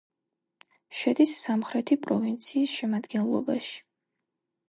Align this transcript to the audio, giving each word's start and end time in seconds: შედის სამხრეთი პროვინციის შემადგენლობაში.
შედის 0.99 1.33
სამხრეთი 1.41 1.97
პროვინციის 2.07 2.73
შემადგენლობაში. 2.79 3.77